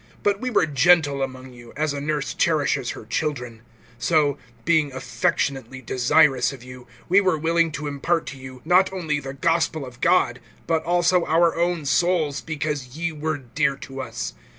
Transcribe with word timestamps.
(7)But 0.23 0.39
we 0.39 0.49
were 0.49 0.65
gentle 0.65 1.21
among 1.21 1.53
you, 1.53 1.73
as 1.77 1.93
a 1.93 2.01
nurse 2.01 2.33
cherishes 2.33 2.93
her 2.97 3.05
children; 3.05 3.61
(8)so, 3.99 4.39
being 4.65 4.91
affectionately 4.93 5.79
desirous 5.79 6.51
of 6.51 6.63
you, 6.63 6.87
we 7.07 7.21
were 7.21 7.37
willing 7.37 7.71
to 7.73 7.85
impart 7.85 8.25
to 8.25 8.37
you, 8.39 8.63
not 8.65 8.91
only 8.91 9.19
the 9.19 9.35
gospel 9.35 9.85
of 9.85 10.01
God, 10.01 10.39
but 10.65 10.83
also 10.85 11.23
our 11.25 11.55
own 11.55 11.85
souls, 11.85 12.41
because 12.41 12.97
ye 12.97 13.11
were 13.11 13.37
dear 13.37 13.75
to 13.75 14.01
us. 14.01 14.33